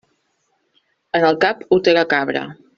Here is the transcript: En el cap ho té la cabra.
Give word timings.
En 1.19 1.27
el 1.29 1.39
cap 1.45 1.63
ho 1.77 1.81
té 1.89 1.97
la 2.01 2.09
cabra. 2.17 2.47